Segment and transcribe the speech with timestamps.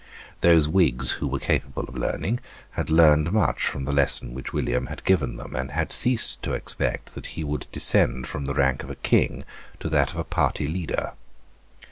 [0.41, 2.39] Those Whigs who were capable of learning
[2.71, 6.53] had learned much from the lesson which William had given them, and had ceased to
[6.53, 9.45] expect that he would descend from the rank of a King
[9.79, 11.13] to that of a party leader.